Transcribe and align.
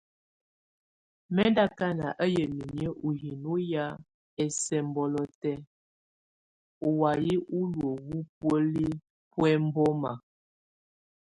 Mɛ̀ 1.33 1.47
ndù 1.51 1.61
akana 1.67 2.05
á 2.23 2.25
yamɛ̀á 2.35 2.65
inyǝ 2.67 2.87
ù 3.07 3.09
hino 3.19 3.51
hɛ 3.67 3.83
ɛsɛmbɛlɔ 4.43 5.21
tɛ̀á 5.41 5.63
ù 6.87 6.89
waya 6.99 7.35
u 7.57 7.59
ɔlɔ 7.59 7.87
u 8.13 8.17
bùóli 8.39 8.85
bù 9.35 9.41
ɛmbɔma. 9.53 10.11